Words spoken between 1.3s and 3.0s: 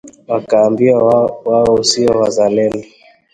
wao si wazalendo